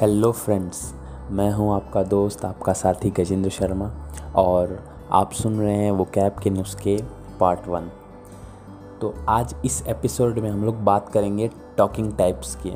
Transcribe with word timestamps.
Hello 0.00 0.30
friends 0.32 0.80
मैं 1.30 1.50
हूँ 1.52 1.74
आपका 1.74 2.02
दोस्त, 2.02 2.44
आपका 2.44 2.72
साथी 2.72 3.10
गजेंद्र 3.10 3.50
शर्मा 3.50 3.86
और 4.36 4.78
आप 5.12 5.32
सुन 5.32 5.58
रहे 5.60 5.76
हैं 5.76 5.90
वो 5.90 6.04
कैब 6.04 6.32
के 6.42 6.50
नुस्खे 6.50 6.96
पार्ट 7.40 7.68
वन 7.68 7.88
तो 9.00 9.14
आज 9.28 9.54
इस 9.64 9.82
एपिसोड 9.86 10.38
में 10.38 10.50
हम 10.50 10.64
लोग 10.64 10.82
बात 10.84 11.08
करेंगे 11.08 11.50
टॉकिंग 11.78 12.12
टाइप्स 12.12 12.54
के। 12.56 12.72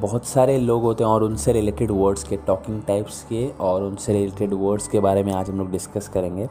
बहुत 0.00 0.26
सारे 0.26 0.58
लोग 0.58 0.82
होते 0.82 1.04
हैं 1.04 1.10
और 1.10 1.22
उनसे 1.22 1.52
रिलेटेड 1.52 1.90
वर्ड्स 1.90 2.24
के 2.24 2.36
टॉकिंग 2.36 2.82
टाइप्स 2.82 3.22
के 3.22 3.48
और 3.60 3.82
उनसे 3.82 4.12
रिलेटेड 4.12 4.54
वर्ड्स 4.54 4.88
के 4.88 5.00
बारे 5.00 5.24
में 5.24 5.32
आज 5.32 5.50
हम 5.50 5.58
लोग 5.58 5.70
डिस्कस 5.70 6.08
करेंगे। 6.08 6.48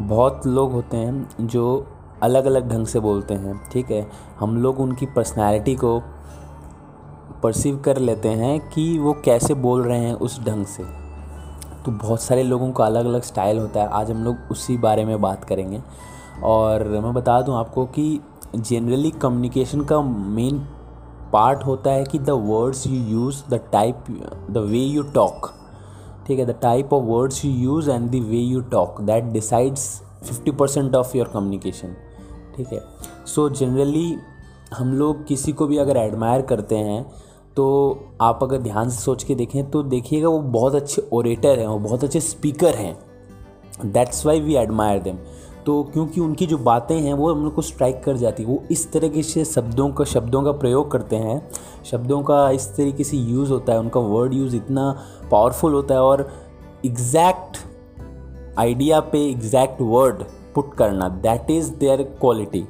बहुत 0.00 0.46
लोग 0.46 0.72
होते 0.72 0.96
हैं 0.96 1.46
जो 1.46 1.86
अलग 2.22 2.44
अलग 2.44 2.68
ढंग 2.68 2.86
से 2.86 3.00
बोलते 3.00 3.34
हैं, 3.34 3.60
ठीक 3.72 3.90
है? 3.90 4.06
हम 4.40 4.56
लोग 4.56 4.80
उनकी 4.80 5.06
पर्सनैलिटी 5.06 5.74
को 5.74 6.00
परसीव 7.44 7.78
कर 7.78 7.98
लेते 7.98 8.28
हैं 8.28 8.70
कि 8.70 8.98
वो 8.98 9.12
कैसे 9.24 9.54
बोल 9.54 9.82
रहे 9.82 9.98
हैं 9.98 10.14
उस 10.14 10.40
ढंग 10.44 10.66
से। 10.66 10.84
तो 11.84 11.92
बहुत 11.92 12.20
सारे 12.20 12.42
लोगों 12.42 12.72
का 12.72 12.84
अलग 12.86 13.04
अलग 13.04 13.22
स्टाइल 13.22 13.58
होता 13.58 13.80
है। 13.80 13.88
आज 13.88 14.10
हम 14.10 14.24
लोग 14.24 14.36
उसी 14.50 14.76
बारे 14.76 15.04
में 15.04 15.20
बात 15.20 15.44
करेंगे। 15.44 15.82
और 16.44 16.84
मैं 16.84 17.12
बता 17.14 17.40
दूँ 17.42 17.54
आपको 17.54 17.84
कि 17.86 18.20
जनरली 18.56 19.10
कम्युनिकेशन 19.10 19.80
का 19.80 20.00
मेन 20.02 20.58
पार्ट 21.32 21.64
होता 21.66 21.90
है 21.90 22.04
कि 22.04 22.18
the 22.18 22.30
words 22.30 22.86
you 22.86 22.94
use 22.94 23.42
the 23.50 23.60
type 23.72 24.04
the 24.50 24.58
way 24.58 24.78
you 24.78 25.02
talk 25.02 25.50
ठीक 26.26 26.38
है? 26.38 26.46
The 26.46 26.54
type 26.62 26.92
of 26.92 27.04
words 27.04 27.44
you 27.44 27.52
use 27.52 27.90
and 27.90 28.10
the 28.10 28.14
way 28.14 28.36
you 28.36 28.60
talk 28.60 29.00
that 29.00 29.24
decides 29.24 30.02
fifty 30.24 30.50
percent 30.50 30.94
of 30.94 31.16
your 31.16 31.28
communication 31.28 31.96
ठीक 32.56 32.72
है? 32.72 32.80
So 33.26 33.48
generally 33.48 34.16
हम 34.76 34.92
लोग 34.92 35.26
किसी 35.26 35.52
को 35.52 35.66
भी 35.66 35.78
अगर 35.78 35.96
एडमायर 35.96 36.42
करते 36.42 36.76
हैं 36.76 37.12
तो 37.56 37.64
आप 38.20 38.38
अगर 38.42 38.58
ध्यान 38.58 38.88
से 38.90 39.00
सोच 39.02 39.24
के 39.24 39.34
देखें 39.34 39.70
तो 39.70 39.82
देखिएगा 39.82 40.28
वो 40.28 40.38
बहुत 40.38 40.74
अच्छे 40.74 41.02
ओरेटर 41.12 41.58
हैं, 41.58 41.66
वो 41.66 41.78
बहुत 41.78 42.04
अच्छे 42.04 42.20
स्पीकर 42.20 42.74
हैं। 42.74 42.96
That's 43.84 44.24
why 44.26 44.40
we 44.40 44.54
admire 44.54 45.02
them 45.02 45.18
तो 45.66 45.82
क्योंकि 45.82 46.20
उनकी 46.20 46.46
जो 46.46 46.56
बातें 46.58 46.96
हैं, 46.96 47.12
वो 47.14 47.32
हम 47.32 47.44
लोग 47.44 47.54
को 47.54 47.62
स्ट्राइक 47.62 48.02
कर 48.04 48.16
जाती 48.16 48.42
है। 48.42 48.48
वो 48.48 48.62
इस 48.70 48.90
तरीके 48.92 49.22
से 49.22 49.44
शब्दों 49.44 49.88
का 49.90 50.04
शब्दों 50.04 50.42
का 50.42 50.52
प्रयोग 50.52 50.90
करते 50.90 51.16
हैं। 51.16 51.40
शब्दों 51.84 52.22
का 52.22 52.50
इस 52.50 52.68
तरीके 52.76 53.04
से 53.04 53.16
यूज़ 53.16 53.52
होता 53.52 53.72
है, 53.72 53.78
उनका 53.78 54.00
वर्ड 54.00 54.34
यूज़ 54.34 54.56
इतना 54.56 54.90
पावरफुल 55.30 55.74
होता 55.74 55.94
है 55.94 56.00
और 56.00 56.28
एग्जैक्ट 56.86 57.58
आइडिया 58.58 59.00
पे 59.02 59.24
एग्जैक्ट 59.30 59.80
वर्ड 59.82 60.22
पुट 60.54 60.74
करना 60.74 61.08
दैट 61.08 61.50
इज़ 61.50 61.72
देयर 61.74 62.02
क्वालिटी 62.20 62.64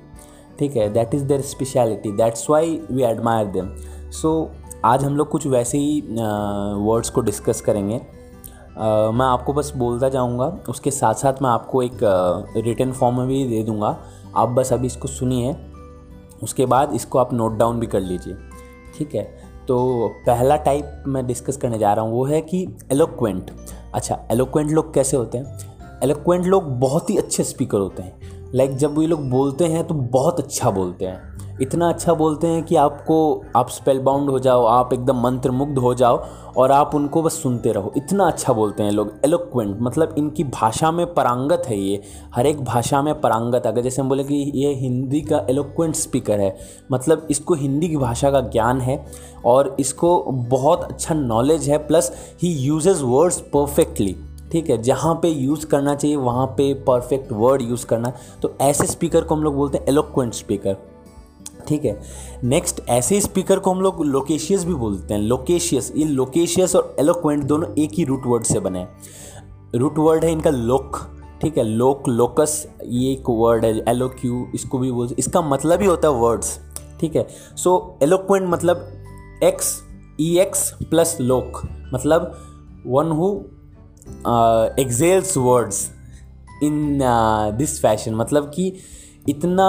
ठीक 0.59 0.77
है? 0.77 0.89
That 0.93 1.15
is 1.15 1.25
their 1.25 1.41
speciality 1.43 2.13
that's 2.13 2.49
why 2.51 2.81
we 2.91 3.03
admire 3.03 3.47
them 3.47 3.75
so 4.15 4.51
so, 4.55 4.81
आज 4.85 5.05
हम 5.05 5.17
लोग 5.17 5.29
कुछ 5.29 5.47
वैसे 5.47 5.79
ही 5.79 6.01
वर्ड्स 6.81 7.11
को 7.11 7.21
डिस्कस 7.21 7.61
करेंगे। 7.61 7.97
uh, 7.99 9.15
मैं 9.15 9.27
आपको 9.27 9.53
बस 9.53 9.73
बोलता 9.77 10.09
जाऊँगा 10.09 10.45
उसके 10.69 10.91
साथ 10.91 11.15
साथ 11.15 11.43
मैं 11.43 11.51
आपको 11.51 11.83
एक 11.83 11.99
रिटर्न 12.57 12.93
फॉर्म 12.93 13.19
में 13.19 13.27
भी 13.29 13.45
दे 13.45 13.63
दूँगा। 13.63 13.97
आप 14.37 14.49
बस 14.49 14.73
अभी 14.73 14.87
इसको 14.87 15.09
सुनिए 15.09 15.57
उसके 16.43 16.67
बाद 16.67 16.93
इसको 16.95 17.19
आप 17.19 17.33
नोट 17.33 17.57
डाउन 17.57 17.81
भी 17.81 17.87
कर 17.87 18.01
लीजिए। 18.01 18.37
ठीक 18.99 19.15
है? 19.15 19.25
तो 19.69 20.09
पहला 20.27 20.57
टाइप 20.57 21.05
मैं 21.07 21.27
डिस्कस 21.27 21.57
करने 21.57 21.79
जा 21.79 21.93
रहा 21.93 22.05
हूँ 22.05 22.13
वो 22.13 22.25
है 22.25 22.41
कि 22.41 22.67
एलोक्वेंट 22.93 23.51
अच्छा 23.95 24.19
एलोक्वेंट 24.33 24.71
लोग 24.71 24.95
कैसे 24.95 25.17
होते 25.17 25.39
हैं? 25.39 25.59
एलोक्वेंट 26.03 26.47
लोग 26.47 26.65
बहुत 26.81 27.11
ही 27.11 27.17
अच्छे 27.17 27.45
स्पीकर 27.45 27.79
होते 27.79 28.03
हैं। 28.03 28.51
लाइक 28.55 28.71
like, 28.71 28.83
जब 28.83 29.01
ये 29.01 29.07
लोग 29.07 29.31
बोलते 29.31 29.65
हैं 29.65 29.87
तो 29.87 29.95
बहुत 29.95 30.41
अच्छा 30.41 30.71
बोलते 30.71 31.05
हैं। 31.05 31.34
इतना 31.63 31.89
अच्छा 31.89 32.15
बोलते 32.15 32.47
हैं 32.47 32.63
कि 32.63 32.77
आपको, 32.77 33.45
आप 33.57 33.69
स्पेल 33.69 33.99
बाउंड 33.99 34.31
हो 34.31 34.39
जाओ, 34.39 34.65
आप 34.65 34.93
एकदम 34.93 35.21
मंत्र 35.21 35.51
मुग्ध 35.51 35.79
हो 35.79 35.93
जाओ 35.95 36.17
और 36.57 36.73
आप 36.73 36.95
उनको 36.95 37.23
बस 37.23 37.33
सुनते 37.43 37.73
रहो। 37.73 37.93
इतना 37.97 38.27
अच्छा 38.27 38.53
बोलते 38.53 38.83
हैं 38.83 38.91
लोग 38.91 39.13
एलोक्वेंट 39.25 39.77
मतलब 39.81 40.15
इनकी 40.19 40.45
भाषा 40.45 40.91
में 40.91 41.07
परांगत 41.15 41.63
है 41.67 41.79
ये। 41.79 42.01
हर 42.35 42.47
एक 42.47 42.65
भाषा 42.65 43.03
में 43.03 43.21
परांगत, 43.21 43.67
अगर 43.67 43.83
जैसे 43.83 44.03
हम 44.03 44.09
बोले 44.09 44.25
कि 44.25 44.35
ये 44.55 44.73
हिंदी 44.75 45.21
का 45.21 45.45
एलोक्वेंट 45.51 45.95
स्पीकर 45.95 46.41
है 46.41 46.57
मतलब 46.93 47.27
इसको 47.31 47.55
हिंदी 47.55 47.89
की 47.89 47.97
भाषा 47.97 48.31
का 48.31 48.41
ज्ञान 48.41 48.81
है 48.81 49.05
और 49.45 49.75
इसको 49.81 50.23
बहुत 50.49 50.85
अच्छा 50.85 51.15
नॉलेज 51.15 51.69
है 51.69 51.79
plus 51.79 52.13
he 52.43 52.53
uses 52.57 53.03
words 53.03 53.41
perfectly 53.55 54.17
ठीक 54.53 54.69
है? 54.71 54.83
जहाँ 54.83 55.15
पे 55.15 55.29
यूज़ 55.29 55.67
करना 55.67 55.95
चाहिए, 55.95 56.17
वहाँ 56.17 56.47
पे 56.47 56.73
परफेक्ट 56.89 57.33
वर्ड 57.33 57.63
यूज़ 57.63 57.87
करना। 57.87 58.13
तो 58.43 58.53
ऐसे 58.61 58.87
स्पीकर 58.87 59.25
को 59.25 59.35
हम 59.35 59.43
लोग 59.43 59.55
बोलते 59.55 59.79
हैं 59.79 59.87
एलोक्वेंट 59.89 60.35
स्पीकर 60.35 60.77
ठीक 61.69 61.85
है। 61.85 62.01
नेक्स्ट 62.45 62.81
ऐसे 62.91 63.21
स्पीकर 63.21 63.59
को 63.59 63.73
हम 63.73 63.81
लोग 63.81 64.05
लोकेशियस 64.05 64.65
भी 64.65 64.75
बोलते 64.75 65.15
हैं। 65.15 65.21
लोकेशियस 65.21 65.93
ये 65.97 66.05
लोकेशियस 66.05 66.77
और 66.77 66.95
एलोक्वेंट 67.01 67.45
दोनों 67.45 67.73
एक 67.83 67.91
ही 67.95 68.05
रूट 68.05 68.27
वर्ड 68.27 68.45
से 68.45 68.61
बने 68.61 68.79
हैं। 68.79 69.79
रूट 69.79 69.99
वर्ड 69.99 70.25
है 70.25 70.33
इनका 70.33 70.51
लोक 70.51 71.01
ठीक 71.43 71.57
है 71.59 71.65
लोक 71.65 72.09
लोकस 72.09 72.67
ये 72.85 73.13
एक 73.13 73.31
वर्ड 73.31 73.65
है 73.65 73.73
एलो 73.89 74.09
क्यू 74.11 74.47
इसको 74.55 74.79
भी 74.79 74.91
बोल, 74.93 75.15
इसका 75.19 75.41
मतलब 75.43 75.81
ही 75.81 75.87
होता 75.87 76.09
है 76.09 76.15
वर्ड्स 76.15 76.59
ठीक 77.01 77.17
है। 77.17 77.27
सो 77.57 77.99
एलोक्वेंट 78.03 78.49
मतलब 78.49 79.41
एक्स 79.45 79.75
ई 80.21 80.37
एक्स 80.41 80.71
प्लस 80.91 81.17
लोक 81.21 81.61
मतलब 81.95 82.33
one 82.87 83.11
who 83.11 83.31
excels 84.83 85.37
words 85.37 85.89
in 86.63 86.99
this 87.59 87.81
fashion 87.83 88.15
मतलब 88.15 88.51
कि 88.55 88.73
इतना 89.29 89.67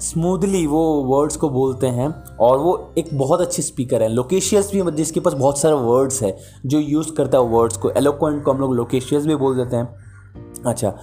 स्मूथली 0.00 0.66
वो 0.66 0.82
वर्ड्स 1.04 1.36
को 1.36 1.48
बोलते 1.50 1.86
हैं 1.86 2.08
और 2.40 2.58
वो 2.58 2.94
एक 2.98 3.08
बहुत 3.12 3.40
अच्छे 3.40 3.62
स्पीकर 3.62 4.02
हैं। 4.02 4.08
लोकेशियस 4.08 4.70
भी 4.74 4.90
जिसके 4.90 5.20
पास 5.20 5.32
बहुत 5.32 5.58
सारे 5.58 5.74
वर्ड्स 5.74 6.22
है, 6.22 6.36
जो 6.66 6.78
यूज़ 6.78 7.12
करता 7.12 7.38
है 7.38 7.44
वर्ड्स 7.44 7.76
को। 7.76 7.90
एलोक्वेंट 7.90 8.44
को 8.44 8.52
हम 8.52 8.60
लोग 8.60 8.74
लोकेशियस 8.74 9.26
भी 9.26 9.36
बोल 9.36 9.56
देते 9.56 9.76
हैं। 9.76 9.94
अच्छा 10.66 10.94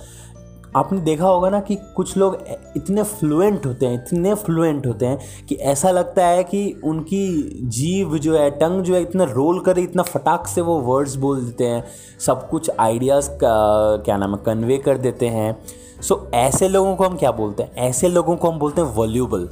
आपने 0.75 1.01
देखा 1.01 1.27
होगा 1.27 1.49
ना 1.49 1.59
कि 1.59 1.77
कुछ 1.95 2.17
लोग 2.17 2.37
इतने 2.77 3.03
फ्लुएंट 3.03 3.65
होते 3.65 3.85
हैं, 3.85 3.93
इतने 3.93 4.33
फ्लुएंट 4.33 4.87
होते 4.87 5.05
हैं 5.05 5.45
कि 5.45 5.55
ऐसा 5.55 5.91
लगता 5.91 6.25
है 6.25 6.43
कि 6.43 6.81
उनकी 6.83 7.59
जीव 7.63 8.17
जो 8.17 8.37
है, 8.37 8.49
टंग 8.51 8.81
जो 8.81 8.95
है, 8.95 9.01
इतना 9.01 9.23
रोल 9.23 9.59
करे 9.59 9.81
इतना 9.81 10.03
फटाक 10.03 10.47
से 10.47 10.61
वो 10.61 10.79
वर्ड्स 10.79 11.15
बोल 11.15 11.45
देते 11.45 11.63
हैं। 11.63 11.83
सब 12.19 12.49
कुछ 12.49 12.71
आइडियाज़ 12.79 13.29
का, 13.29 13.97
क्या 13.97 14.17
नाम 14.17 14.31
है 14.31 14.41
कन्वे 14.45 14.77
कर 14.77 14.97
देते 14.97 15.27
हैं। 15.27 15.63
सो 16.01 16.15
so, 16.15 16.33
ऐसे 16.33 16.67
लोगों 16.67 16.95
को 16.95 17.03
हम 17.03 17.15
क्या 17.17 17.31
बोलते 17.31 17.63
हैं? 17.63 17.75
ऐसे 17.75 18.07
लोगों 18.07 18.35
को 18.35 18.51
हम 18.51 18.59
बोलते 18.59 18.81
हैं 18.81 18.93
वॉल्यूबल 18.95 19.47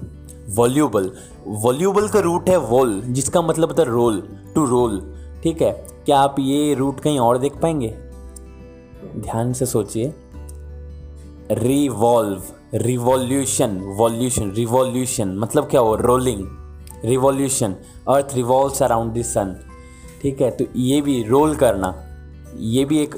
वॉल्यूबल 0.49 1.11
वॉल्यूबल 1.47 2.07
का 2.07 2.19
रूट 2.19 2.49
है 2.49 2.57
वॉल 2.57 3.01
जिसका 3.07 3.41
मतलब 3.41 3.67
होता 3.67 3.83
है 3.83 3.89
रोल 3.89 4.21
टू 4.55 4.65
रोल 4.65 4.99
ठीक 5.43 5.61
है? 5.61 5.71
क्या 6.05 6.19
आप 6.19 6.35
ये 6.39 6.73
रूट 6.73 6.99
कहीं 6.99 7.19
और 7.19 7.37
देख 7.37 7.55
पाएँगे? 7.61 7.87
ध्यान 9.17 9.53
से 9.53 9.65
सोचिए. 9.65 10.13
रिवॉल्व 11.51 12.43
रिवॉल्यूशन 12.73 13.77
वॉल्यूशन 13.97 14.51
रिवॉल्यूशन 14.51 15.37
मतलब 15.37 15.69
क्या 15.69 15.81
हो 15.81 15.95
rolling 15.95 16.45
revolution 17.05 17.75
earth 18.09 18.35
revolve 18.35 18.83
around 18.85 19.13
the 19.13 19.21
sun 19.21 19.55
ठीक 20.21 20.41
है? 20.41 20.51
तो 20.51 20.65
ये 20.75 21.01
भी 21.01 21.23
रोल 21.23 21.55
करना. 21.55 21.93
ये 22.57 22.85
भी 22.85 23.01
एक 23.01 23.15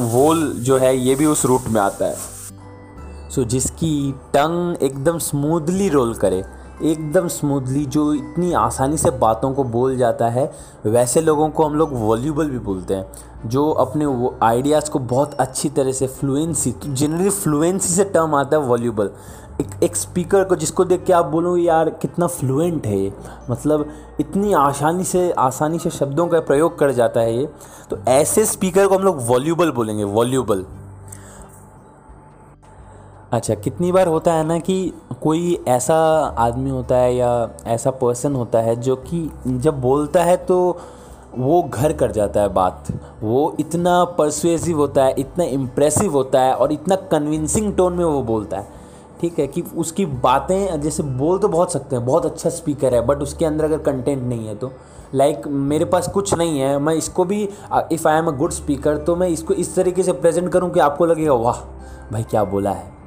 वोल 0.00 0.50
जो 0.58 0.78
है 0.78 0.96
ये 0.96 1.14
भी 1.14 1.26
उस 1.26 1.44
रूट 1.44 1.68
में 1.68 1.80
आता 1.80 2.06
है. 2.06 2.31
सो 3.34 3.44
जिसकी 3.44 4.12
टंग 4.34 4.82
एकदम 4.82 5.18
स्मूथली 5.18 5.88
रोल 5.88 6.14
करे, 6.14 6.42
एकदम 6.82 7.28
स्मूथली 7.28 7.84
जो 7.86 8.12
इतनी 8.14 8.52
आसानी 8.52 8.96
से 8.96 9.10
बातों 9.18 9.52
को 9.54 9.64
बोल 9.64 9.96
जाता 9.96 10.28
है, 10.28 10.50
वैसे 10.86 11.20
लोगों 11.20 11.48
को 11.48 11.64
हम 11.64 11.74
लोग 11.74 11.90
वॉल्यूबल 11.94 12.50
भी 12.50 12.58
बोलते 12.58 12.94
हैं, 12.94 13.06
जो 13.46 13.70
अपने 13.70 14.06
वो 14.06 14.34
आइडियाज़ 14.42 14.90
को 14.90 14.98
बहुत 14.98 15.34
अच्छी 15.34 15.68
तरह 15.68 15.92
से 15.92 16.06
फ्लुएंसी 16.08 16.72
तो 16.72 16.92
जनरली 16.94 17.30
फ्लुएंसी 17.30 17.94
से 17.94 18.04
टर्म 18.04 18.34
आता 18.34 18.56
है 18.56 18.62
वॉल्यूबल 18.62 19.10
एक 19.60 19.82
एक 19.82 19.96
स्पीकर 19.96 20.44
को 20.44 20.56
जिसको 20.56 20.84
देख 20.84 21.04
के 21.04 21.12
आप 21.12 21.26
बोलो, 21.26 21.56
यार, 21.56 21.90
कितना 21.92 22.26
फ्लुएंट 22.26 22.86
है 22.86 22.98
ये। 22.98 23.12
मतलब 23.50 23.88
इतनी 24.20 24.52
आसानी 24.52 25.04
से 25.04 25.30
आसानी 25.32 25.78
से 25.78 25.90
शब्दों 25.90 26.26
का 26.28 26.40
प्रयोग 26.42 26.78
कर 26.78 26.92
जाता 26.92 27.20
है 27.20 27.36
ये। 27.36 27.48
तो 27.90 27.98
ऐसे 28.08 28.44
स्पीकर 28.46 28.86
को 28.86 28.94
हम 28.94 29.02
लोग 29.02 29.26
वॉल्यूबल 29.26 29.70
बोलेंगे 29.70 30.04
वॉल्यूबल 30.04 30.64
अच्छा 33.32 33.54
कितनी 33.54 33.90
बार 33.92 34.06
होता 34.06 34.32
है 34.32 34.44
ना 34.46 34.58
कि 34.58 34.92
कोई 35.22 35.58
ऐसा 35.68 35.94
आदमी 36.38 36.70
होता 36.70 36.96
है 36.96 37.14
या 37.14 37.28
ऐसा 37.66 37.90
पर्सन 37.90 38.34
होता 38.34 38.60
है 38.60 38.74
जो 38.76 38.96
कि 38.96 39.30
जब 39.46 39.80
बोलता 39.80 40.24
है 40.24 40.36
तो 40.36 40.58
वो 41.38 41.62
घर 41.62 41.92
कर 41.92 42.12
जाता 42.12 42.40
है 42.40 42.48
बात। 42.48 42.92
वो 43.22 43.56
इतना 43.60 44.04
परसुएसिव 44.18 44.76
होता 44.76 45.04
है 45.04 45.14
इतना 45.18 45.44
इम्प्रेसिव 45.44 46.12
होता 46.12 46.40
है 46.40 46.54
और 46.54 46.72
इतना 46.72 46.96
कन्विंसिंग 47.12 47.74
टोन 47.76 47.92
में 47.92 48.04
वो 48.04 48.22
बोलता 48.22 48.58
है। 48.58 48.68
ठीक 49.20 49.38
है 49.38 49.46
कि 49.46 49.62
उसकी 49.76 50.06
बातें 50.06 50.80
जैसे 50.80 51.02
बोल 51.02 51.38
तो 51.38 51.48
बहुत 51.48 51.72
सकते 51.72 51.96
हैं 51.96 52.04
बहुत 52.06 52.26
अच्छा 52.26 52.50
स्पीकर 52.50 52.94
है 52.94 53.06
बट 53.06 53.22
उसके 53.22 53.44
अंदर 53.44 53.64
अगर 53.64 53.78
कंटेंट 53.82 54.22
नहीं 54.22 54.46
है 54.48 54.54
तो। 54.54 54.72
लाइक 55.14 55.36
like, 55.36 55.48
मेरे 55.48 55.84
पास 55.84 56.08
कुछ 56.08 56.34
नहीं 56.34 56.58
है 56.60 56.78
मैं 56.78 56.94
इसको 56.94 57.24
भी 57.24 57.42
if 57.92 58.08
I 58.08 58.18
am 58.18 58.26
a 58.26 58.36
good 58.36 58.50
speaker 58.52 58.96
तो 58.96 59.16
मैं 59.16 59.28
इसको 59.28 59.54
इस 59.54 59.74
तरीके 59.76 60.02
से 60.02 60.12
प्रेजेंट 60.12 60.52
करूँ 60.52 60.70
कि 60.70 60.80
आपको 60.80 61.06
लगेगा 61.06 61.32
वाह 61.32 61.60
भाई 62.12 62.22
क्या 62.22 62.44
बोला 62.44 62.70
है? 62.70 63.01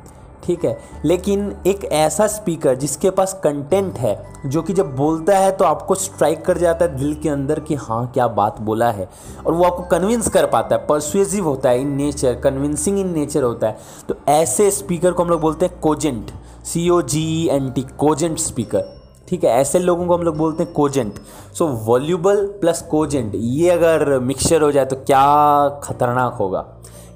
ठीक 0.46 0.66
है? 0.66 0.78
लेकिन 1.06 1.56
एक 1.68 1.84
ऐसा 1.86 2.28
स्पीकर 2.28 2.76
जिसके 2.76 3.10
पास 3.10 3.34
कंटेंट 3.44 3.98
है, 3.98 4.16
जो 4.46 4.62
कि 4.62 4.74
जब 4.74 4.96
बोलता 4.96 5.38
है 5.38 5.52
तो 5.52 5.66
आपको 5.66 5.96
स्ट्राइक 5.96 6.46
कर 6.46 6.58
जाता 6.58 6.86
है 6.86 6.96
दिल 6.98 7.14
के 7.14 7.30
अंदर 7.30 7.60
कि 7.60 7.76
हाँ 7.76 8.06
क्या 8.14 8.28
बात 8.30 8.62
बोला 8.62 8.92
है। 8.92 9.08
और 9.46 9.54
वो 9.54 9.64
आपको 9.64 9.84
कन्विंस 9.92 10.28
कर 10.30 10.46
पाता 10.46 10.76
है 10.76 10.86
परसुएसिव 10.88 11.46
होता 11.46 11.70
है 11.70 11.82
in 11.82 11.96
nature 11.98 12.40
convincing 12.42 13.00
in 13.00 13.14
nature 13.14 13.44
होता 13.44 13.68
है। 13.68 13.78
तो 14.10 14.16
ऐसे 14.28 14.70
स्पीकर 14.72 15.12
को 15.12 15.24
हम 15.24 15.30
लोग 15.30 15.42
बोलते 15.42 15.66
हैं 15.66 15.80
cogent 15.80 16.32
C 16.66 16.90
O 16.90 17.02
G 17.02 17.24
E 17.34 17.48
N 17.52 17.72
T 17.72 17.82
cogent 17.98 18.38
speaker 18.40 18.94
ठीक 19.30 19.44
है? 19.44 19.50
ऐसे 19.52 19.80
लोगों 19.80 20.06
को 20.08 20.16
हम 20.16 20.24
लोग 20.24 20.38
बोलते 20.38 20.64
हैं 20.64 20.74
cogent 20.74 21.20
so 21.58 21.68
voluble 21.86 22.46
plus 22.62 22.82
cogent 22.82 23.32
ये 23.36 23.70
अगर 23.70 24.20
मिक्सचर 24.20 24.62
हो 24.62 24.72
जाए 24.72 24.86
तो 24.86 24.96
क्या 24.98 25.80
खतरनाक 25.84 26.34
होगा। 26.34 26.66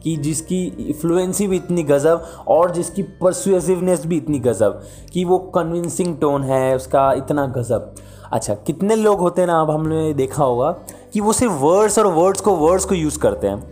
कि 0.03 0.15
जिसकी 0.15 0.63
इफ्लुएंसी 0.89 1.47
भी 1.47 1.55
इतनी 1.55 1.83
गज़ब 1.83 2.45
और 2.47 2.71
जिसकी 2.71 3.03
परसुएसिवनेस 3.21 4.05
भी 4.05 4.17
इतनी 4.17 4.39
गज़ब, 4.39 4.81
कि 5.13 5.25
वो 5.25 5.37
कन्विंसिंग 5.55 6.17
टोन 6.17 6.43
है, 6.43 6.75
उसका 6.75 7.11
इतना 7.13 7.45
गज़ब। 7.47 7.95
अच्छा 8.31 8.53
कितने 8.55 8.95
लोग 8.95 9.19
होते 9.19 9.41
हैं 9.41 9.47
ना, 9.47 9.61
अब 9.61 9.71
हमने 9.71 10.13
देखा 10.13 10.43
होगा 10.43 10.71
कि 11.13 11.19
वो 11.19 11.33
सिर्फ़ 11.33 11.53
वर्ड्स 11.53 11.99
और 11.99 12.07
वर्ड्स 12.07 12.41
को 12.41 12.55
वर्ड्स 12.55 12.85
को 12.85 12.95
यूज़ 12.95 13.19
करते 13.19 13.47
हैं। 13.47 13.63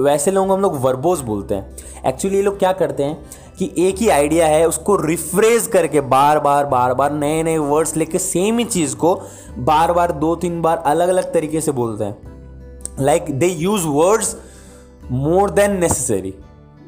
वैसे 0.00 0.30
लोगों 0.30 0.56
हम 0.56 0.60
लोग 0.60 0.80
वर्बोज 0.80 1.20
बोलते 1.20 1.54
हैं। 1.54 1.76
एक्चुअली 2.06 2.36
ये 2.36 2.42
लोग 2.42 2.58
क्या 2.58 2.72
करते 2.72 3.02
हैं 3.02 3.26
कि 3.58 3.70
एक 3.78 3.96
ही 3.96 4.08
आइडिया 4.08 4.46
है, 4.46 4.66
उसको 4.68 4.96
रिफ्रेज 4.96 5.66
करके 5.66 6.00
बार 6.00 6.40
बार 6.40 6.66
बार 6.66 6.94
बार 6.94 7.12
नए 7.12 7.42
नए 7.42 7.58
वर्ड्स 7.58 7.96
लेके 7.96 8.18
सेम 8.18 8.58
ही 8.58 8.64
चीज़ 8.64 8.96
को 8.96 9.14
बार 9.58 9.92
बार, 9.92 10.12
दो, 10.12 10.34
तीन 10.36 10.60
बार 10.62 10.82
अलग 10.86 11.08
अलग 11.08 11.32
तरीके 11.32 11.60
से 11.60 11.72
बोलते 11.72 12.04
हैं। 12.04 12.16
Like 13.00 13.30
they 13.38 13.46
use 13.46 13.86
words 13.86 14.36
more 15.10 15.50
than 15.50 15.78
necessary 15.80 16.34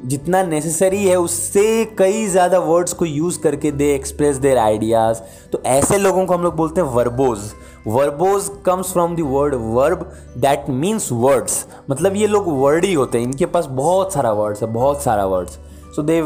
जितना 0.05 0.41
नेसेसरी 0.43 1.03
है, 1.05 1.15
उससे 1.15 1.85
कई 1.97 2.25
ज़्यादा 2.27 2.59
वर्ड्स 2.59 2.93
को 2.93 3.05
यूज़ 3.05 3.39
करके 3.41 3.71
दे 3.71 3.93
एक्सप्रेस 3.93 4.35
देयर 4.37 4.57
आइडियाज़ 4.57 5.21
तो 5.51 5.61
ऐसे 5.65 5.97
लोगों 5.97 6.25
को 6.25 6.33
हम 6.33 6.43
लोग 6.43 6.55
बोलते 6.55 6.81
हैं 6.81 6.87
verbose 6.87 7.39
verbose 7.87 8.49
comes 8.65 8.91
from 8.93 9.15
the 9.15 9.21
word 9.27 9.55
verb 9.55 10.11
that 10.37 10.69
means 10.71 11.11
words 11.11 11.65
मतलब 11.89 12.15
ये 12.15 12.27
लोग 12.27 12.47
वर्ड 12.61 12.85
ही 12.85 12.93
होते 12.93 13.17
हैं। 13.17 13.25
इनके 13.25 13.45
पास 13.45 13.65
बहुत 13.65 14.13
सारा 14.13 14.31
वर्ड्स 14.33 14.61
है, 14.63 14.71
बहुत 14.73 15.01
सारा 15.03 15.25
words 15.25 15.57
so 15.95 16.01
they 16.03 16.21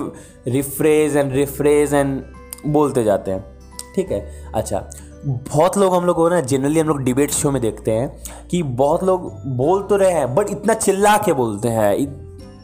rephrase 0.47 1.17
and 1.17 1.33
rephrase 1.33 1.93
and 1.93 2.21
बोलते 2.67 3.03
जाते 3.03 3.31
हैं। 3.31 3.45
ठीक 3.95 4.11
है? 4.11 4.51
अच्छा 4.55 4.89
बहुत 5.25 5.77
लोग 5.77 5.93
हम 5.95 6.05
लोग 6.05 6.15
को 6.15 6.27
ना 6.29 6.39
जनरली 6.41 6.79
हम 6.79 6.87
लोग 6.87 7.01
डिबेट 7.03 7.31
शो 7.31 7.51
में 7.51 7.61
देखते 7.61 7.91
हैं 7.91 8.47
कि 8.49 8.61
बहुत 8.63 9.03
लोग 9.03 9.31
बोल 9.57 9.81
तो 9.83 9.95
रहे 9.95 10.11
हैं 10.11 10.33
बट 10.35 10.49
इतना 10.49 10.73
चिल्ला 10.73 11.17
के 11.17 11.33
बोलते 11.33 11.67
हैं। 11.67 11.95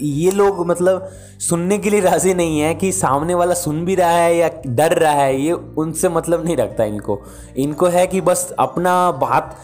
ये 0.01 0.31
लोग 0.31 0.65
मतलब 0.68 1.09
सुनने 1.39 1.77
के 1.77 1.89
लिए 1.89 2.00
राज़ी 2.00 2.33
नहीं 2.33 2.59
है 2.59 2.74
कि 2.75 2.92
सामने 2.92 3.33
वाला 3.33 3.54
सुन 3.54 3.83
भी 3.86 3.95
रहा 3.95 4.09
है 4.09 4.36
या 4.36 4.50
डर 4.68 4.98
रहा 4.98 5.12
है, 5.12 5.42
ये 5.42 5.51
उनसे 5.51 6.09
मतलब 6.09 6.45
नहीं 6.45 6.57
रखता 6.57 6.83
इनको। 6.83 7.19
इनको 7.57 7.86
है 7.86 8.06
कि 8.07 8.21
बस 8.21 8.51
अपना 8.60 9.12
बात 9.12 9.56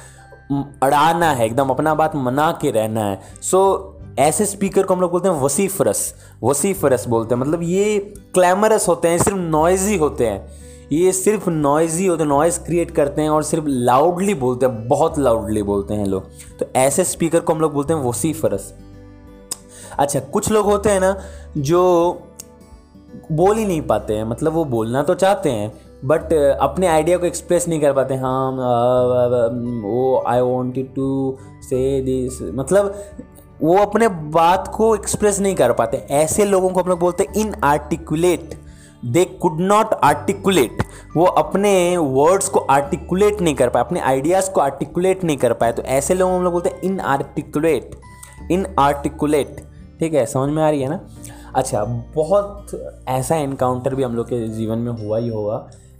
अड़ाना 0.83 1.31
है, 1.31 1.45
एकदम 1.45 1.69
अपना 1.69 1.93
बात 1.95 2.15
मना 2.15 2.51
के 2.61 2.71
रहना 2.71 3.05
है। 3.05 3.19
सो 3.41 3.89
ऐसे 4.19 4.45
स्पीकर 4.45 4.83
को 4.83 4.93
हम 4.93 5.01
लोग 5.01 5.11
बोलते 5.11 5.29
हैं 5.29 5.41
वसीफरस 5.41 6.13
वसीफरस 6.43 7.07
बोलते 7.07 7.35
हैं। 7.35 7.41
मतलब 7.41 7.63
ये 7.63 7.99
क्लैमरस 8.33 8.87
होते 8.87 9.07
हैं, 9.07 9.17
सिर्फ़ 9.17 9.37
नॉइजी 9.37 9.97
होते 9.97 10.27
हैं। 10.27 10.61
ये 10.91 11.11
सिर्फ़ 11.13 11.49
नॉइजी 11.49 12.05
होते 12.05 12.25
नॉइज़ 12.25 12.59
क्रिएट 12.59 12.91
करते 12.91 13.21
हैं 13.21 13.29
और 13.29 13.43
सिर्फ़ 13.43 13.65
लाउडली 13.67 14.33
बोलते 14.35 14.65
हैं, 14.65 14.87
बहुत 14.87 15.19
लाउडली 15.19 15.63
बोलते 15.63 15.93
हैं 15.93 16.05
लोग। 16.05 16.29
तो 16.59 16.65
ऐसे 16.75 17.03
स्पीकर 17.03 17.39
को 17.39 17.53
हम 17.53 17.61
लोग 17.61 17.73
बोलते 17.73 17.93
हैं 17.93 18.01
वसीफरस 18.01 18.73
अच्छा 19.99 20.19
कुछ 20.19 20.51
लोग 20.51 20.65
होते 20.65 20.89
हैं 20.89 20.99
ना, 20.99 21.15
जो 21.57 22.21
बोल 23.31 23.57
ही 23.57 23.65
नहीं 23.65 23.81
पाते 23.81 24.13
हैं 24.13 24.23
मतलब 24.23 24.53
वो 24.53 24.63
बोलना 24.65 25.01
तो 25.03 25.15
चाहते 25.15 25.49
हैं 25.49 25.71
बट 26.05 26.33
अपने 26.33 26.87
आइडिया 26.87 27.17
को 27.17 27.25
एक्सप्रेस 27.25 27.67
नहीं 27.67 27.79
कर 27.81 27.93
पाते। 27.93 28.15
हाँ 28.15 28.51
वो 29.83 30.23
I 30.27 30.41
wanted 30.41 30.93
to 30.95 31.37
say 31.61 32.01
this 32.01 32.41
मतलब 32.55 32.93
वो 33.61 33.77
अपने 33.77 34.07
बात 34.07 34.67
को 34.75 34.95
एक्सप्रेस 34.95 35.39
नहीं 35.39 35.55
कर 35.55 35.73
पाते। 35.73 35.97
ऐसे 36.11 36.45
लोगों 36.45 36.69
को 36.69 36.81
हम 36.81 36.89
लोग 36.89 36.99
बोलते 36.99 37.23
हैं 37.23 37.41
inarticulate 37.63 38.57
they 39.05 39.23
could 39.41 39.59
not 39.61 39.93
articulate 39.93 40.83
वो 41.15 41.25
अपने 41.25 41.97
वर्ड्स 41.97 42.49
को 42.49 42.59
आर्टिकुलेट 42.59 43.41
नहीं 43.41 43.55
कर 43.55 43.69
पाए, 43.69 43.83
अपने 43.83 43.99
आइडियाज़ 43.99 44.49
को 44.51 44.61
आर्टिकुलेट 44.61 45.23
नहीं 45.23 45.37
कर 45.37 45.53
पाए। 45.53 45.71
तो 45.71 45.83
ऐसे 45.83 46.13
लोगों 46.13 46.35
हम 46.35 46.43
लोग 46.43 46.53
बोलते 46.53 46.69
हैं 46.69 46.81
इन 46.81 46.99
आर्टिकुलेट 46.99 47.95
इन 48.51 48.65
आर्टिकुलेट 48.79 49.55
ठीक 49.99 50.13
है, 50.13 50.25
समझ 50.25 50.49
में 50.49 50.63
आ 50.63 50.69
रही 50.69 50.81
है 50.81 50.89
ना? 50.89 50.99
अच्छा 51.55 51.83
बहुत 52.15 52.71
ऐसा 53.07 53.35
इनकाउंटर 53.37 53.95
भी 53.95 54.03
हम 54.03 54.15
लोग 54.15 54.25
के 54.25 54.47
जीवन 54.49 54.77
में 54.77 54.91
हुआ 54.93 55.17
ही 55.17 55.29
होगा 55.29 55.57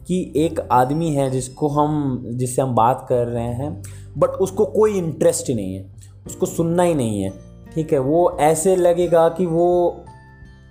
कि 0.08 0.34
एक 0.38 0.60
आदमी 0.72 1.10
है 1.12 1.30
जिसको 1.32 1.68
हम, 1.70 2.22
जिससे 2.26 2.62
हम 2.62 2.74
बात 2.76 3.06
कर 3.10 3.28
रहे 3.28 3.44
हैं 3.44 3.82
बट 4.18 4.30
उसको 4.42 4.66
कोई 4.66 4.98
इंटरेस्ट 4.98 5.50
ही 5.50 5.56
नहीं 5.56 5.76
है, 5.76 5.86
उसको 6.26 6.46
सुनना 6.46 6.84
ही 6.84 6.96
नहीं 6.96 7.22
है। 7.22 7.30
ठीक 7.76 7.94
है, 7.94 8.00
वो 8.00 8.38
ऐसे 8.40 8.76
लगेगा 8.76 9.28
कि 9.30 9.46
वो 9.46 10.06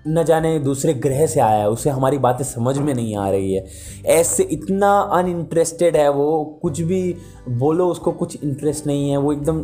न 0.09 0.23
जाने 0.25 0.59
दूसरे 0.59 0.95
ग्रह 0.95 1.27
से 1.27 1.41
आया 1.41 1.59
है, 1.59 1.69
उसे 1.69 1.91
हमारी 1.91 2.19
बातें 2.19 2.45
समझ 2.45 2.79
में 2.79 2.93
नहीं 2.95 3.17
आ 3.17 3.29
रही 3.31 3.55
है। 3.55 3.65
ऐसे 4.07 4.43
इतना 4.43 4.91
अनइंटरेस्टेड 5.13 5.97
है 5.97 6.09
वो, 6.09 6.45
कुछ 6.63 6.81
भी 6.81 7.15
बोलो, 7.49 7.87
उसको 7.89 8.13
कुछ 8.13 8.43
इंटरेस्ट 8.45 8.87
नहीं 8.87 9.11
है, 9.11 9.17
वो 9.17 9.33
एकदम 9.33 9.63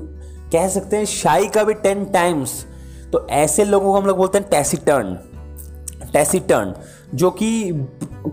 कह 0.52 0.69
सकते 0.69 0.96
हैं 0.96 1.05
शाही 1.05 1.49
का 1.49 1.64
भी 1.64 1.75
टेन 1.75 2.05
टाइम्स 2.05 2.64
तो 3.12 3.26
ऐसे 3.29 3.64
लोगों 3.64 3.93
को 3.93 3.99
हम 3.99 4.06
लोग 4.06 4.17
बोलते 4.17 4.38
हैं 4.38 4.49
टैसीटर्न 4.50 5.19
टैसीटर्न 6.12 6.75
जो 7.14 7.31
कि 7.31 7.73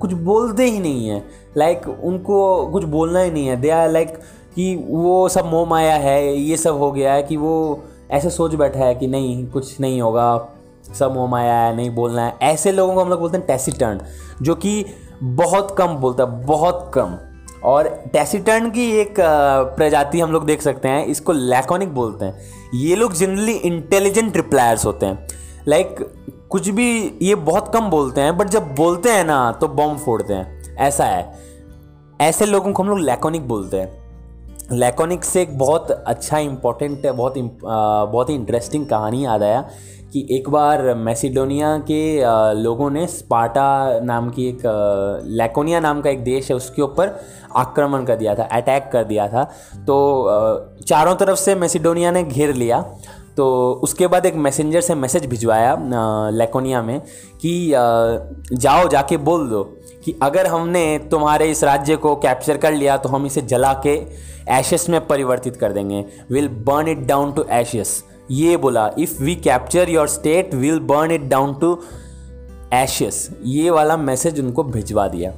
कुछ 0.02 0.14
बोलते 0.14 0.66
ही 0.66 0.80
नहीं 0.80 1.08
है। 1.08 1.24
लाइक 1.58 1.88
उनको 2.04 2.68
कुछ 2.68 2.84
बोलना 2.84 3.20
ही 3.20 3.32
नहीं 3.32 3.48
है। 3.48 3.56
दे 3.62 3.70
आर 3.70 3.90
लाइक 3.90 4.18
कि 4.56 4.76
वो 4.90 5.28
सब 5.30 5.46
मोह 5.46 5.68
माया 5.70 5.96
है, 5.96 6.36
ये 6.36 6.58
सब 6.58 6.78
हो 6.78 6.92
गया 6.92 7.14
है 7.14 7.24
कि 7.24 7.38
वो 7.38 7.84
ऐसे 8.12 8.30
सोच 8.30 8.56
बैठा 8.56 8.80
है 8.80 8.96
कि 8.96 9.08
नहीं, 9.08 9.48
कुछ 9.48 9.80
नहीं 9.80 10.02
होगा। 10.02 10.55
सब 10.94 11.14
मोह 11.14 11.30
माया 11.30 11.54
है 11.54 11.76
नहीं 11.76 11.90
बोलना 11.90 12.26
है। 12.26 12.38
ऐसे 12.42 12.72
लोगों 12.72 12.96
को 12.96 13.02
हम 13.02 13.10
लोग 13.10 13.20
बोलते 13.20 13.38
हैं 13.38 13.48
टैसीटर्न 13.48 14.02
जो 14.42 14.56
कि 14.56 14.86
बहुत 15.24 15.76
कम 15.78 15.96
बोलता 15.96 16.24
है 16.24 16.46
बहुत 16.46 16.92
कम। 16.94 17.18
और 17.64 17.88
टैसीटर्न 18.14 18.70
की 18.72 18.90
एक 18.92 19.16
प्रजाति 19.20 20.20
हम 20.20 20.32
लोग 20.32 20.46
देख 20.46 20.62
सकते 20.62 20.88
हैं 20.88 21.06
इसको 21.06 21.32
लैकोनिक 21.32 21.94
बोलते 21.96 22.26
हैं। 22.26 22.42
ये 22.74 22.96
लोग 22.96 23.14
जनरली 23.14 23.54
इंटेलिजेंट 23.54 24.36
रिप्लायर्स 24.36 24.86
होते 24.86 25.06
हैं। 25.06 25.28
लाइक 25.68 25.96
like, 25.96 26.48
कुछ 26.50 26.70
भी 26.70 27.18
ये 27.22 27.36
बहुत 27.36 27.74
कम 27.74 27.90
बोलते 27.90 28.22
हैं 28.22 28.38
बट 28.38 28.48
जब 28.48 28.76
बोलते 28.76 29.12
हैं 29.12 29.24
ना 29.24 29.52
तो 29.52 29.68
बम 29.68 29.98
फोड़ते 29.98 30.34
हैं। 30.34 30.76
ऐसा 30.76 31.06
है। 31.06 31.34
ऐसे 32.22 32.46
लोगों 32.46 32.74
को 32.74 32.84
हम 32.84 32.90
लोग 32.90 33.00
लैकोनिक 33.00 33.48
बोलते 33.48 33.78
हैं। 33.78 34.05
लैकोनिक 34.72 35.24
से 35.24 35.42
एक 35.42 35.58
बहुत 35.58 35.92
अच्छा 35.92 36.38
इम्पोर्टेंट 36.38 37.06
बहुत 37.08 37.34
बहुत 37.38 38.30
ही 38.30 38.36
इंटरेस्टिंग 38.36 38.86
कहानी 38.86 39.26
याद 39.26 39.44
आया 39.44 39.62
कि 40.14 40.28
एक 40.32 40.50
बार 40.50 40.94
मैसिडोनिया 40.96 41.78
के 41.92 42.22
लोगों 42.62 42.90
ने 42.90 43.08
स्पार्टा 43.08 44.00
नाम 44.00 44.30
की 44.30 44.48
एक 44.50 44.62
लेकोनिया 45.26 45.80
नाम 45.80 46.02
का 46.02 46.10
एक 46.10 46.24
देश 46.24 46.50
है 46.50 46.56
उसके 46.56 46.82
ऊपर 46.82 47.16
आक्रमण 47.56 48.06
कर 48.06 48.16
दिया 48.16 48.36
था 48.36 48.44
अटैक 48.44 48.90
कर 48.94 49.04
दिया 49.04 49.28
था। 49.28 49.44
तो 49.78 50.84
चारों 50.88 51.16
तरफ़ 51.16 51.40
से 51.40 51.56
मैसिडोनिया 51.56 52.12
ने 52.12 52.24
घेर 52.24 52.54
लिया। 52.54 52.84
तो 53.38 53.46
उसके 53.84 54.08
बाद 54.08 54.26
एक 54.26 54.36
मैसेंजर 54.36 54.82
से 54.82 54.96
मैसेज 54.96 55.26
भिजवाया 55.26 55.78
लेकोनिया 56.32 56.82
में 56.82 57.00
कि 57.42 57.72
जाओ, 57.72 58.88
जाके 58.88 59.18
बोल 59.18 59.48
दो 59.50 59.64
कि 60.06 60.16
अगर 60.24 60.48
हमने 60.48 60.98
तुम्हारे 61.12 61.50
इस 61.52 61.64
राज्य 61.64 61.96
को 61.96 62.16
कैप्चर 62.16 62.58
कर 62.58 62.74
लिया 62.74 62.98
तो 62.98 63.10
हम 63.10 63.26
इसे 63.26 63.42
जला 63.44 63.74
के 63.86 63.96
एशेस 64.52 64.90
में 64.90 65.00
परिवर्तित 65.08 65.56
कर 65.56 65.74
देंगे। 65.74 66.04
Will 66.32 66.48
burn 66.48 66.88
it 66.88 67.06
down 67.08 67.32
to 67.32 67.46
ashes 67.52 68.04
ये 68.32 68.58
बोला 68.58 68.90
if 69.00 69.22
we 69.24 69.36
capture 69.36 69.90
your 69.90 70.08
state 70.08 70.54
will 70.54 70.80
burn 70.88 71.12
it 71.12 71.24
down 71.30 71.54
to 71.54 71.78
ashes 72.74 73.30
ये 73.46 73.70
वाला 73.70 73.98
मैसेज 73.98 74.40
उनको 74.40 74.64
भिजवा 74.64 75.08
दिया। 75.08 75.32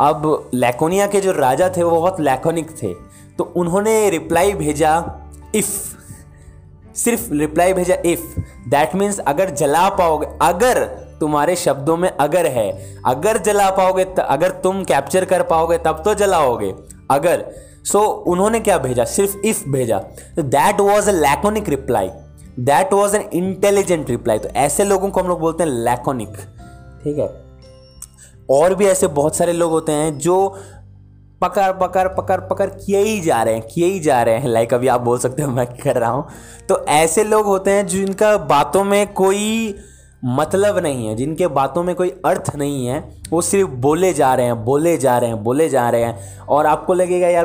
अब 0.00 0.50
लेकोनिया 0.54 1.06
के 1.06 1.20
जो 1.20 1.32
राजा 1.32 1.68
थे, 1.68 1.82
वो 1.82 1.90
बहुत 1.90 2.20
लेकोनिक 2.20 2.70
थे। 2.82 2.92
तो 3.38 3.52
उन्होंने 3.56 4.08
रिप्लाई 4.10 4.52
भेजा 4.52 4.92
इफ़ 5.54 5.99
सिर्फ़ 7.04 7.32
रिप्लाई 7.32 7.72
भेजा 7.72 7.96
इफ़ 8.06 8.40
दैट 8.68 8.94
मीन्स 8.94 9.18
अगर 9.18 9.50
जला 9.50 9.88
पाओगे 9.88 10.26
अगर 10.42 10.84
तुम्हारे 11.20 11.56
शब्दों 11.56 11.96
में 11.96 12.10
अगर 12.20 12.46
है 12.46 12.96
अगर 13.06 13.38
जला 13.38 13.70
पाओगे 13.70 14.04
अगर 14.20 14.50
तुम 14.50 14.84
कैप्चर 14.84 15.24
कर 15.24 15.42
पाओगे 15.42 15.78
तब 15.78 16.02
तो 16.04 16.14
जलाओगे। 16.14 16.74
अगर 17.10 17.44
सो 17.84 17.98
so, 17.98 18.04
उन्होंने 18.04 18.60
क्या 18.60 18.78
भेजा? 18.78 19.04
सिर्फ़ 19.04 19.36
इफ़ 19.44 19.68
भेजा। 19.68 19.98
तो 20.36 20.42
that 20.42 20.80
was 20.80 21.08
a 21.08 21.12
laconic 21.12 21.68
reply 21.68 22.10
that 22.60 22.92
was 22.92 23.16
an 23.16 23.22
intelligent 23.32 24.10
reply 24.10 24.38
तो 24.38 24.48
ऐसे 24.48 24.84
लोगों 24.84 25.10
को 25.10 25.20
हम 25.20 25.28
लोग 25.28 25.40
बोलते 25.40 25.64
हैं 25.64 25.70
लैकोनिक 25.70 26.36
ठीक 27.04 27.18
है? 27.18 27.28
और 28.50 28.74
भी 28.74 28.86
ऐसे 28.86 29.06
बहुत 29.06 29.36
सारे 29.36 29.52
लोग 29.52 29.70
होते 29.70 29.92
हैं 29.92 30.18
जो 30.18 30.60
पकड़ 31.40 31.70
पकड़ 31.72 32.08
पकड़ 32.08 32.40
पकड़ 32.40 32.66
किए 32.66 32.98
ही 32.98 33.20
जा 33.20 33.42
रहे 33.42 33.54
हैं, 33.54 33.62
किए 33.74 33.86
ही 33.86 34.00
जा 34.00 34.22
रहे 34.22 34.38
हैं। 34.38 34.48
लाइक 34.48 34.74
अभी 34.74 34.88
आप 34.88 35.00
बोल 35.00 35.18
सकते 35.18 35.42
हो 35.42 35.50
मैं 35.50 35.66
कर 35.66 35.96
रहा 35.96 36.10
हूँ। 36.10 36.26
तो 36.68 36.84
ऐसे 36.86 37.24
लोग 37.24 37.46
होते 37.46 37.70
हैं 37.70 37.86
जिनका 37.86 38.36
बातों 38.36 38.84
में 38.84 39.12
कोई 39.12 39.74
मतलब 40.24 40.78
नहीं 40.78 41.08
है, 41.08 41.14
जिनके 41.14 41.46
बातों 41.46 41.82
में 41.82 41.94
कोई 41.94 42.08
अर्थ 42.08 42.56
नहीं 42.56 42.86
है, 42.86 43.08
वो 43.30 43.40
सिर्फ़ 43.40 43.70
बोले 43.70 44.12
जा 44.12 44.34
रहे 44.34 44.46
हैं, 44.46 44.64
बोले 44.64 44.96
जा 44.96 45.18
रहे 45.18 45.30
हैं, 45.30 45.44
बोले 45.44 45.68
जा 45.68 45.90
रहे 45.90 46.02
हैं। 46.02 46.40
और 46.40 46.66
आपको 46.66 46.94
लगेगा, 46.94 47.28
यार, 47.28 47.44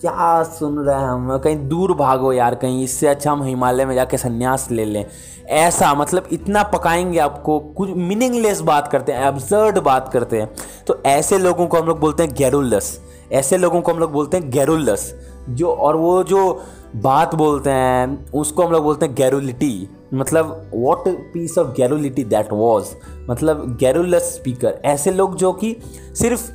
क्या 0.00 0.42
सुन 0.42 0.78
रहे 0.78 0.96
हैं 0.96 1.08
हम? 1.08 1.38
कहीं 1.38 1.68
दूर 1.68 1.94
भागो 1.94 2.32
यार, 2.32 2.54
कहीं 2.54 2.84
इससे 2.84 3.06
अच्छा 3.06 3.32
हम 3.32 3.42
हिमालय 3.42 3.84
में 3.84 3.94
जाके 3.94 4.18
संन्यास 4.18 4.68
ले 4.70 4.84
लें। 4.84 5.06
ऐसा 5.48 5.94
मतलब 5.94 6.28
इतना 6.32 6.62
पकाएँगे 6.62 7.18
आपको, 7.18 7.58
कुछ 7.58 7.90
मीनिंगलेस 7.90 8.60
बात 8.60 8.88
करते 8.88 9.12
हैं 9.12 9.28
एब्जर्ड 9.28 9.78
बात 9.78 10.08
करते 10.08 10.40
हैं। 10.40 10.54
तो 10.86 11.02
ऐसे 11.06 11.38
लोगों 11.38 11.66
को 11.66 11.76
हम 11.76 11.86
लोग 11.86 12.00
बोलते 12.00 12.22
हैं 12.22 12.34
गैरुलस। 12.34 13.00
ऐसे 13.32 13.56
लोगों 13.56 13.80
को 13.80 13.92
हम 13.92 13.98
लोग 13.98 14.12
बोलते 14.12 14.36
हैं 14.36 14.50
गैरुलस। 14.50 15.14
जो, 15.48 15.68
और 15.68 15.96
वो 15.96 16.22
जो 16.22 16.62
बात 16.96 17.34
बोलते 17.34 17.70
हैं, 17.70 18.32
उसको 18.32 18.62
हम 18.62 18.72
लोग 18.72 18.84
बोलते 18.84 19.06
हैं 19.06 19.14
गैरुलिटी। 19.14 19.95
मतलब 20.14 20.70
what 20.74 21.08
piece 21.32 21.58
of 21.58 21.68
garrulity 21.76 22.24
that 22.24 22.52
was 22.52 22.94
मतलब 23.30 23.76
गैरुलस 23.80 24.22
स्पीकर 24.22 24.78
ऐसे 24.84 25.12
लोग 25.12 25.36
जो 25.36 25.52
कि 25.52 25.76
सिर्फ़ 26.14 26.50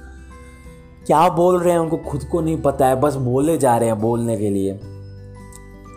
क्या 1.06 1.30
बोल 1.30 1.60
रहे 1.60 1.74
हैं 1.74 1.80
उनको 1.80 1.98
खुद 1.98 2.24
को 2.24 2.42
नहीं 2.42 2.62
पता 2.62 2.88
है, 2.88 2.96
बस 3.02 3.16
बोले 3.16 3.58
जा 3.58 3.78
रहे 3.78 3.90
हैं 3.90 4.00
बोलने 4.00 4.38
के 4.38 4.50
लिए। 4.50 4.74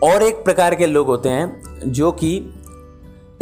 और 0.03 0.23
एक 0.23 0.43
प्रकार 0.43 0.75
के 0.75 0.85
लोग 0.85 1.07
होते 1.07 1.29
हैं 1.29 1.61
जो 1.87 2.11
कि 2.11 2.37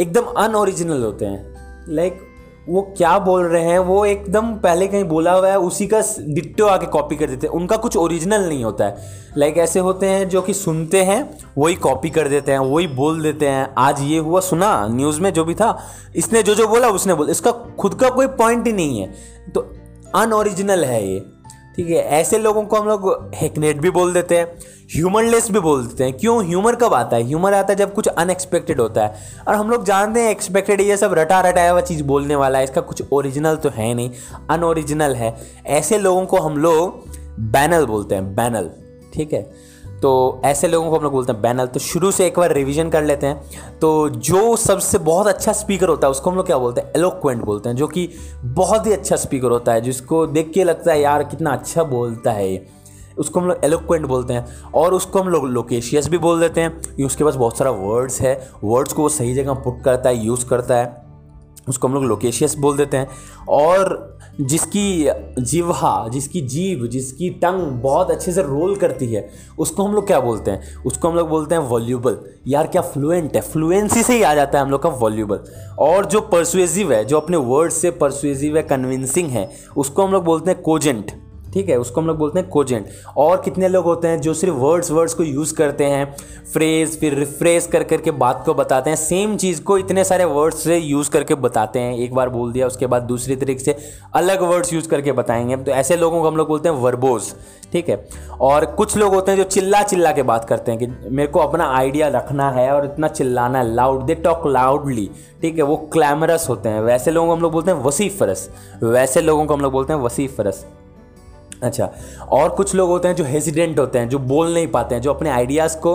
एकदम 0.00 0.22
अनओरिजिनल 0.22 1.02
होते 1.02 1.24
हैं। 1.24 1.54
लाइक 1.88 2.20
वो 2.68 2.94
क्या 2.96 3.18
बोल 3.18 3.44
रहे 3.46 3.64
हैं, 3.64 3.78
वो 3.78 4.06
एकदम 4.06 4.54
पहले 4.54 4.86
कहीं 4.86 5.04
बोला 5.04 5.32
हुआ 5.32 5.48
है, 5.48 5.58
उसी 5.58 5.86
का 5.86 6.02
डिट्टो 6.20 6.66
आके 6.66 6.86
कॉपी 6.86 7.16
कर 7.16 7.26
देते 7.26 7.46
हैं। 7.46 7.54
उनका 7.54 7.76
कुछ 7.76 7.96
ओरिजिनल 7.96 8.48
नहीं 8.48 8.64
होता 8.64 8.84
है। 8.84 8.96
लाइक 9.36 9.58
ऐसे 9.58 9.80
होते 9.80 10.06
हैं 10.06 10.28
जो 10.28 10.42
कि 10.42 10.54
सुनते 10.54 11.02
हैं, 11.02 11.38
वही 11.58 11.74
कॉपी 11.74 12.10
कर 12.10 12.28
देते 12.28 12.52
हैं, 12.52 12.58
वही 12.58 12.86
बोल 12.86 13.22
देते 13.22 13.48
हैं। 13.48 13.74
आज 13.78 14.00
ये 14.00 14.18
हुआ, 14.18 14.40
सुना 14.40 14.88
न्यूज़ 14.88 15.20
में 15.20 15.32
जो 15.32 15.44
भी 15.44 15.54
था, 15.54 15.78
इसने 16.16 16.42
जो 16.42 16.54
जो 16.54 16.68
बोला, 16.68 16.88
उसने 16.88 17.14
बोला। 17.14 17.30
इसका 17.30 17.50
खुद 17.50 17.94
का 17.94 18.10
कोई 18.10 18.26
पॉइंट 18.26 18.66
ही 18.66 18.72
नहीं 18.72 19.00
है। 19.00 19.14
तो 19.54 19.72
अनओरिजिनल 20.14 20.84
है 20.84 21.08
ये। 21.08 21.33
ठीक 21.76 21.88
है, 21.88 21.96
ऐसे 21.96 22.38
लोगों 22.38 22.64
को 22.64 22.76
हम 22.76 22.88
लोग 22.88 23.30
हेकनेट 23.34 23.76
भी 23.76 23.90
बोल 23.90 24.12
देते 24.12 24.36
हैं 24.38 24.46
ह्यूमरलेस 24.92 25.50
भी 25.50 25.60
बोल 25.60 25.86
देते 25.86 26.04
हैं। 26.04 26.12
क्यों? 26.12 26.44
ह्यूमर 26.46 26.74
कब 26.76 26.94
आता 26.94 27.16
है? 27.16 27.24
ह्यूमर 27.24 27.54
आता 27.54 27.72
है 27.72 27.76
जब 27.76 27.92
कुछ 27.94 28.06
अनएक्सपेक्टेड 28.08 28.80
होता 28.80 29.06
है। 29.06 29.42
और 29.48 29.54
हम 29.54 29.70
लोग 29.70 29.84
जानते 29.84 30.20
हैं 30.20 30.30
एक्सपेक्टेड 30.30 30.80
ये 30.80 30.96
सब 30.96 31.14
रटा 31.14 31.40
रटाया 31.40 31.70
हुआ 31.70 31.80
चीज़ 31.80 32.02
बोलने 32.02 32.36
वाला 32.36 32.58
है, 32.58 32.64
इसका 32.64 32.80
कुछ 32.80 33.02
ओरिजिनल 33.12 33.56
तो 33.56 33.70
है 33.70 33.92
नहीं 33.94 34.10
अनओरिजिनल 34.50 35.14
है। 35.14 35.34
ऐसे 35.66 35.98
लोगों 35.98 36.24
को 36.26 36.38
हम 36.38 36.58
लोग 36.58 37.02
बैनल 37.52 37.86
बोलते 37.86 38.14
हैं 38.14 38.34
बैनल 38.34 38.70
ठीक 39.14 39.32
है? 39.32 39.50
तो 40.04 40.40
ऐसे 40.44 40.68
लोगों 40.68 40.90
को 40.90 40.96
हम 40.96 41.02
लोग 41.02 41.12
बोलते 41.12 41.32
हैं 41.32 41.42
बैनल 41.42 41.66
तो 41.66 41.80
शुरू 41.80 42.10
से 42.10 42.26
एक 42.26 42.38
बार 42.38 42.52
रिवीजन 42.52 42.90
कर 42.90 43.04
लेते 43.04 43.26
हैं। 43.26 43.42
तो 43.78 44.08
जो 44.08 44.56
सबसे 44.56 44.98
बहुत 44.98 45.26
अच्छा 45.26 45.52
स्पीकर 45.52 45.88
होता 45.88 46.06
है, 46.06 46.10
उसको 46.10 46.30
हम 46.30 46.36
लोग 46.36 46.46
क्या 46.46 46.58
बोलते 46.58 46.80
हैं? 46.80 46.92
एलोक्वेंट 46.96 47.44
बोलते 47.44 47.68
हैं, 47.68 47.76
जो 47.76 47.86
कि 47.86 48.10
बहुत 48.44 48.86
ही 48.86 48.92
अच्छा 48.92 49.16
स्पीकर 49.16 49.48
होता 49.48 49.72
है, 49.72 49.80
जिसको 49.80 50.26
देख 50.26 50.50
के 50.54 50.64
लगता 50.64 50.92
है, 50.92 51.00
यार, 51.00 51.24
कितना 51.24 51.52
अच्छा 51.52 51.84
बोलता 51.84 52.30
है 52.30 52.52
ये। 52.52 52.66
उसको 53.18 53.40
हम 53.40 53.48
लोग 53.48 53.56
एलोक्वेंट 53.64 54.06
बोलते 54.06 54.34
हैं, 54.34 54.46
और 54.74 54.94
उसको 54.94 55.18
हम 55.18 55.28
लोग 55.28 55.46
लोकेशियस 55.46 56.08
भी 56.08 56.18
बोल 56.18 56.40
देते 56.40 56.60
हैं। 56.60 57.04
उसके 57.04 57.24
पास 57.24 57.34
बहुत 57.34 57.58
सारा 57.58 57.70
वर्ड्स 57.70 58.20
है। 58.20 58.50
वर्ड्स 58.64 58.92
को 58.92 59.02
वो 59.02 59.08
सही 59.08 59.34
जगह 59.34 59.54
पुट 59.54 59.82
करता 59.82 60.08
है 60.08 60.24
यूज़ 60.24 60.46
करता 60.46 60.74
है। 60.74 61.04
उसको 61.68 61.88
हम 61.88 61.94
लोग 61.94 62.04
लोकेशियस 62.04 62.54
बोल 62.58 62.76
देते 62.76 62.96
हैं। 62.96 63.08
और 63.48 64.13
जिसकी 64.40 65.08
जिवा 65.38 66.08
जिसकी 66.08 66.40
जीव 66.40 66.86
जिसकी 66.86 67.28
टंग 67.30 67.66
बहुत 67.82 68.10
अच्छे 68.10 68.32
से 68.32 68.42
रोल 68.42 68.74
करती 68.76 69.06
है, 69.06 69.28
उसको 69.58 69.84
हम 69.84 69.94
लोग 69.94 70.06
क्या 70.06 70.20
बोलते 70.20 70.50
हैं? 70.50 70.76
उसको 70.84 71.08
हम 71.08 71.16
लोग 71.16 71.28
बोलते 71.28 71.54
हैं 71.54 71.62
वॉल्यूबल 71.62 72.18
यार, 72.46 72.66
क्या 72.66 72.82
फ्लुएंट 72.82 73.36
है? 73.36 73.40
फ्लुएंसी 73.40 74.02
से 74.02 74.16
ही 74.16 74.22
आ 74.22 74.34
जाता 74.34 74.58
है 74.58 74.64
हम 74.64 74.70
लोग 74.70 74.82
का 74.82 74.88
वॉल्यूबल 74.88 75.40
और 75.78 76.06
जो 76.06 76.20
परसुएजिव 76.20 76.92
है, 76.92 77.04
जो 77.04 77.20
अपने 77.20 77.36
वर्ड 77.36 77.72
से 77.72 77.90
परसुएजिव 77.90 78.56
है 78.56 78.62
कन्विंसिंग 78.62 79.28
है, 79.28 79.50
उसको 79.76 80.02
हम 80.02 80.12
लोग 80.12 80.24
बोलते 80.24 80.50
हैं 80.50 80.60
कोजेंट 80.62 81.12
ठीक 81.54 81.68
है, 81.68 81.76
उसको 81.76 82.00
हम 82.00 82.06
लोग 82.06 82.16
बोलते 82.18 82.38
हैं 82.38 82.48
कोजेंट 82.48 82.86
और 83.16 83.40
कितने 83.42 83.68
लोग 83.68 83.84
होते 83.84 84.08
हैं 84.08 84.20
जो 84.20 84.34
सिर्फ़ 84.34 84.54
वर्ड्स 84.54 84.90
वर्ड्स 84.90 85.14
को 85.14 85.22
यूज़ 85.22 85.54
करते 85.54 85.84
हैं 85.84 86.14
फ्रेज 86.52 86.98
फिर 87.00 87.14
रिफ्रेज 87.14 87.66
कर 87.66 87.82
करके 87.82 88.10
बात 88.10 88.42
को 88.46 88.54
बताते 88.54 88.90
हैं 88.90 88.96
सेम 88.96 89.36
चीज़ 89.36 89.62
को 89.62 89.78
इतने 89.78 90.04
सारे 90.04 90.24
वर्ड्स 90.24 90.62
से 90.64 90.76
यूज़ 90.78 91.10
करके 91.10 91.34
बताते 91.36 91.78
हैं, 91.78 91.96
एक 91.96 92.14
बार 92.14 92.28
बोल 92.28 92.52
दिया, 92.52 92.66
उसके 92.66 92.86
बाद 92.86 93.02
दूसरी 93.02 93.36
तरीके 93.36 93.64
से 93.64 93.76
अलग 94.14 94.42
वर्ड्स 94.42 94.72
यूज़ 94.72 94.88
करके 94.88 95.12
बताएँगे 95.12 95.56
तो 95.56 95.72
ऐसे 95.72 95.96
लोगों 95.96 96.22
को 96.22 96.28
हम 96.28 96.36
लोग 96.36 96.48
बोलते 96.48 96.68
हैं 96.68 96.76
वर्बोज 96.76 97.32
ठीक 97.72 97.88
है? 97.88 97.96
और 98.40 98.64
कुछ 98.66 98.96
लोग 98.96 99.14
होते 99.14 99.30
हैं 99.30 99.38
जो 99.38 99.44
चिल्ला 99.44 99.82
चिल्ला 99.82 100.12
के 100.12 100.22
बात 100.22 100.44
करते 100.44 100.72
हैं 100.72 100.80
कि 100.80 101.08
मेरे 101.10 101.28
को 101.28 101.40
अपना 101.40 101.70
आइडिया 101.76 102.08
रखना 102.08 102.50
है 102.50 102.70
और 102.70 102.84
इतना 102.84 103.08
चिल्लाना 103.08 103.58
है 103.58 103.74
लाउड 103.74 104.04
दे 104.06 104.14
टॉक 104.14 104.46
लाउडली 104.46 105.10
ठीक 105.42 105.56
है? 105.56 105.62
वो 105.62 105.76
क्लैमरस 105.92 106.48
होते 106.48 106.68
हैं, 106.68 106.80
वैसे 106.80 107.10
लोगों 107.10 107.28
को 107.28 107.34
हम 107.34 107.42
लोग 107.42 107.52
बोलते 107.52 107.70
हैं 107.70 107.82
वसीफरस 107.84 108.48
वैसे 108.82 109.20
लोगों 109.20 109.46
को 109.46 109.54
हम 109.54 109.60
लोग 109.60 109.72
बोलते 109.72 109.92
हैं 109.92 110.00
वसीफरस 110.00 110.64
अच्छा 111.64 111.90
और 112.32 112.48
कुछ 112.50 112.74
लोग 112.74 112.88
होते 112.88 113.08
हैं 113.08 113.14
जो 113.16 113.24
हेजिडेंट 113.24 113.78
होते 113.78 113.98
हैं, 113.98 114.08
जो 114.08 114.18
बोल 114.18 114.52
नहीं 114.54 114.66
पाते 114.68 114.94
हैं, 114.94 115.02
जो 115.02 115.12
अपने 115.12 115.30
आइडियाज़ 115.30 115.76
को 115.78 115.94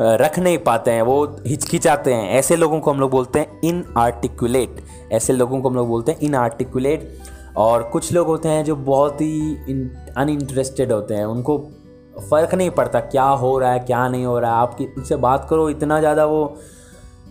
रख 0.00 0.38
नहीं 0.38 0.58
पाते 0.60 0.90
हैं, 0.90 1.02
वो 1.02 1.24
हिचकिचाते 1.46 2.14
हैं। 2.14 2.30
ऐसे 2.30 2.56
लोगों 2.56 2.80
को 2.80 2.90
हम 2.90 3.00
लोग 3.00 3.10
बोलते 3.10 3.38
हैं 3.38 3.60
इन 3.64 3.84
आर्टिकुलेट 3.98 4.80
ऐसे 5.12 5.32
लोगों 5.32 5.60
को 5.60 5.68
हम 5.68 5.74
लोग 5.74 5.88
बोलते 5.88 6.12
हैं 6.12 6.20
इन 6.20 6.34
आर्टिकुलेट 6.36 7.12
और 7.56 7.82
कुछ 7.82 8.12
लोग 8.12 8.26
होते 8.26 8.48
हैं 8.48 8.64
जो 8.64 8.76
बहुत 8.76 9.20
ही 9.20 9.56
अनइंटरेस्टेड 10.16 10.92
होते 10.92 11.14
हैं, 11.14 11.24
उनको 11.26 11.58
फ़र्क 12.20 12.54
नहीं 12.54 12.70
पड़ता 12.70 13.00
क्या 13.00 13.24
हो 13.24 13.58
रहा 13.58 13.72
है, 13.72 13.78
क्या 13.80 14.08
नहीं 14.08 14.24
हो 14.24 14.38
रहा 14.38 14.50
है। 14.50 14.56
आपकी, 14.58 14.84
उनसे 14.98 15.16
बात 15.18 15.46
करो, 15.50 15.68
इतना 15.70 15.98
ज़्यादा 16.00 16.24
वो 16.26 16.56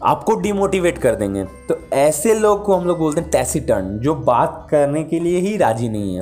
आपको 0.03 0.36
डिमोटिवेट 0.36 0.98
कर 0.98 1.15
देंगे। 1.15 1.43
तो 1.69 1.75
ऐसे 1.93 2.34
लोग 2.34 2.63
को 2.65 2.75
हम 2.75 2.86
लोग 2.88 2.98
बोलते 2.98 3.22
हैं 3.22 3.29
टैसीटर्न 3.29 3.98
जो 4.00 4.15
बात 4.15 4.67
करने 4.72 5.03
के 5.03 5.19
लिए 5.19 5.39
ही 5.39 5.55
राज़ी 5.58 5.89
नहीं 5.89 6.15
है। 6.15 6.22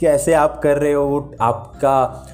कैसे 0.00 0.32
आप 0.34 0.60
कर 0.62 0.78
रहे 0.78 0.92
हो 0.92 1.04
वो 1.04 1.18
आपका 1.40 2.24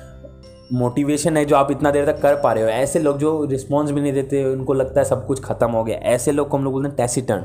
मोटिवेशन 0.73 1.37
है 1.37 1.44
जो 1.44 1.56
आप 1.56 1.71
इतना 1.71 1.90
देर 1.90 2.06
तक 2.06 2.21
कर 2.23 2.35
पा 2.35 2.52
रहे 2.52 2.64
हो। 2.64 2.71
ऐसे 2.71 2.99
लोग 2.99 3.18
जो 3.18 3.44
रिस्पॉन्स 3.44 3.90
भी 3.90 4.00
नहीं 4.00 4.12
देते, 4.12 4.44
उनको 4.44 4.75
लगता 4.75 5.00
है 5.00 5.04
सब 5.04 5.26
कुछ 5.26 5.42
ख़त्म 5.44 5.71
हो 5.71 5.85
गया। 5.85 5.97
ऐसे 6.12 6.33
लोग 6.33 6.49
को 6.49 6.56
हम 6.56 6.64
लोग 6.64 6.73
बोलते 6.73 6.88
हैं 6.88 6.97
टैसीटर्न 6.97 7.44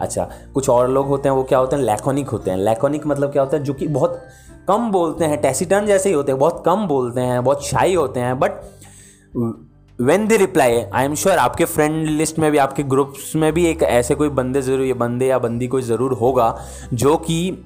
अच्छा 0.00 0.28
कुछ 0.54 0.68
और 0.68 0.88
लोग 0.90 1.06
होते 1.06 1.28
हैं, 1.28 1.36
वो 1.36 1.42
क्या 1.42 1.58
होते 1.58 1.76
हैं? 1.76 1.82
लैकोनिक 1.82 2.28
होते 2.28 2.50
हैं। 2.50 2.58
लैकोनिक 2.58 3.06
मतलब 3.06 3.32
क्या 3.32 3.42
होता 3.42 3.56
है? 3.56 3.62
जो 3.62 3.72
कि 3.72 3.88
बहुत 3.88 4.20
कम 4.68 4.90
बोलते 4.90 5.24
हैं। 5.24 5.40
टैसीटर्न 5.40 5.86
जैसे 5.86 6.08
ही 6.08 6.14
होते 6.14 6.32
हैं, 6.32 6.38
बहुत 6.38 6.62
कम 6.66 6.86
बोलते 6.86 7.20
हैं, 7.20 7.42
बहुत 7.44 7.66
शाई 7.66 7.94
होते 7.94 8.20
हैं। 8.20 8.38
But 8.38 8.60
when 9.98 10.26
they 10.26 10.36
reply 10.36 10.80
I 10.84 11.04
am 11.04 11.14
sure 11.14 11.38
आपके 11.38 11.64
फ्रेंड 11.64 12.06
लिस्ट 12.08 12.38
में 12.38 12.50
भी, 12.52 12.58
आपके 12.58 12.82
ग्रुप्स 12.82 13.34
में 13.36 13.52
भी 13.52 13.66
एक 13.66 13.82
ऐसे 13.82 14.14
कोई 14.14 14.28
बंदे 14.30 14.62
ज़रूर 14.62 14.92
बंदे 14.96 15.26
या 15.26 15.38
बंदी 15.38 15.66
कोई 15.66 15.82
ज़रूर 15.82 16.12
होगा, 16.12 16.56
जो 16.92 17.16
कि 17.16 17.64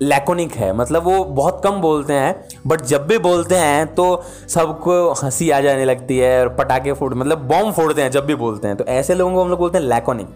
लैकोनिक 0.00 0.52
है। 0.52 0.72
मतलब 0.72 1.04
वो 1.04 1.24
बहुत 1.24 1.60
कम 1.64 1.80
बोलते 1.80 2.12
हैं 2.12 2.48
बट 2.66 2.80
जब 2.80 3.06
भी 3.06 3.18
बोलते 3.18 3.54
हैं 3.54 3.86
तो 3.94 4.22
सबको 4.48 5.12
हँसी 5.14 5.50
आ 5.50 5.60
जाने 5.60 5.84
लगती 5.84 6.18
है 6.18 6.40
और 6.40 6.48
पटाखे 6.48 6.92
फोड़ 6.92 7.14
मतलब 7.14 7.46
बॉम्ब 7.48 7.74
फोड़ते 7.74 8.02
हैं 8.02 8.10
जब 8.10 8.26
भी 8.26 8.34
बोलते 8.34 8.68
हैं। 8.68 8.76
तो 8.76 8.84
ऐसे 8.84 9.14
लोगों 9.14 9.34
को 9.34 9.42
हम 9.42 9.48
लोग 9.48 9.58
बोलते 9.58 9.78
हैं 9.78 9.84
लैकोनिक 9.84 10.28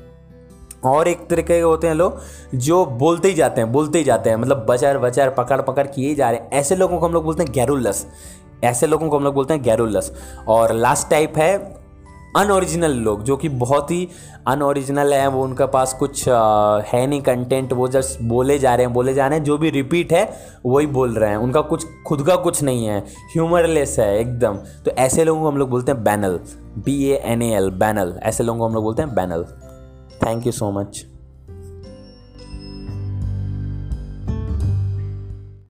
और 0.84 1.08
एक 1.08 1.26
तरीके 1.28 1.56
के 1.56 1.60
होते 1.60 1.86
हैं 1.86 1.94
लोग 1.94 2.20
जो 2.54 2.84
बोलते 2.86 3.28
ही 3.28 3.34
जाते 3.34 3.60
हैं, 3.60 3.72
बोलते 3.72 3.98
ही 3.98 4.04
जाते 4.04 4.30
हैं। 4.30 4.36
मतलब 4.36 4.66
बचर 4.68 4.98
बचर 4.98 5.30
पकड़ 5.30 5.60
पकड़ 5.60 5.86
किए 5.86 6.14
जा 6.14 6.30
रहे 6.30 6.40
हैं। 6.40 6.50
ऐसे 6.50 6.76
लोगों 6.76 6.98
को 6.98 7.06
हम 7.06 7.12
लोग 7.12 7.24
बोलते 7.24 7.42
हैं 7.42 7.52
गैरुलस। 7.52 8.06
ऐसे 8.64 8.86
लोगों 8.86 9.08
को 9.08 9.16
हम 9.18 9.24
लोग 9.24 9.34
बोलते 9.34 9.54
हैं 9.54 9.62
गैरुलस। 9.62 10.12
और 10.48 10.72
लास्ट 10.72 11.08
टाइप 11.10 11.38
है 11.38 11.81
अनओरिजिनल 12.36 12.92
लोग, 12.92 13.22
जो 13.22 13.36
कि 13.36 13.48
बहुत 13.48 13.90
ही 13.90 14.08
अनओरिजिनल 14.46 15.12
है, 15.14 15.26
वो 15.28 15.42
उनका 15.44 15.66
पास 15.66 15.92
कुछ 15.92 16.28
है 16.28 17.06
नहीं 17.06 17.20
कंटेंट 17.22 17.72
वो 17.72 17.88
जस्ट 17.88 18.22
बोले 18.22 18.58
जा 18.58 18.74
रहे 18.74 18.86
हैं, 18.86 18.94
बोले 18.94 19.14
जा 19.14 19.26
रहे 19.26 19.38
हैं, 19.38 19.44
जो 19.44 19.58
भी 19.58 19.70
रिपीट 19.70 20.12
है, 20.12 20.24
वही 20.66 20.86
बोल 20.86 21.14
रहे 21.14 21.30
हैं। 21.30 21.36
उनका 21.36 21.60
कुछ, 21.60 21.86
खुद 22.06 22.26
का 22.26 22.36
कुछ 22.36 22.62
नहीं 22.62 22.86
है 22.86 22.98
ह्यूमरलेस 23.34 23.98
है, 23.98 24.18
एकदम। 24.18 24.56
तो 24.84 24.90
ऐसे 24.90 25.24
लोगों 25.24 25.42
को 25.42 25.48
हम 25.48 25.56
लोग 25.56 25.70
बोलते 25.70 25.92
हैं 25.92 26.04
banal 26.04 26.40
B 26.78 27.02
A 27.04 27.22
N 27.24 27.42
A 27.42 27.52
L 27.54 27.70
banal 27.70 28.18
ऐसे 28.22 28.44
लोगों 28.44 28.58
को 28.60 28.66
हम 28.66 28.74
लोग 28.74 28.84
बोलते 28.84 29.02
हैं 29.02 29.14
banal 29.14 29.44
thank 30.26 30.46
you 30.46 30.52
so 30.52 30.70
much 30.70 31.04